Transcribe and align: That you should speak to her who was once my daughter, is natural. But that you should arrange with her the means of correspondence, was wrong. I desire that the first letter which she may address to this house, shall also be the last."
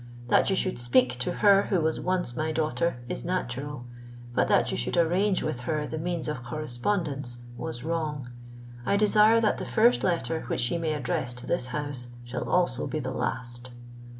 That 0.29 0.49
you 0.49 0.55
should 0.55 0.79
speak 0.79 1.19
to 1.19 1.31
her 1.31 1.67
who 1.69 1.79
was 1.79 1.99
once 1.99 2.35
my 2.35 2.51
daughter, 2.51 2.97
is 3.07 3.23
natural. 3.23 3.85
But 4.33 4.47
that 4.47 4.71
you 4.71 4.75
should 4.75 4.97
arrange 4.97 5.43
with 5.43 5.59
her 5.59 5.85
the 5.85 5.99
means 5.99 6.27
of 6.27 6.41
correspondence, 6.41 7.37
was 7.55 7.83
wrong. 7.83 8.31
I 8.83 8.97
desire 8.97 9.39
that 9.41 9.59
the 9.59 9.63
first 9.67 10.03
letter 10.03 10.41
which 10.47 10.61
she 10.61 10.79
may 10.79 10.93
address 10.95 11.35
to 11.35 11.45
this 11.45 11.67
house, 11.67 12.07
shall 12.23 12.49
also 12.49 12.87
be 12.87 12.97
the 12.99 13.11
last." 13.13 13.69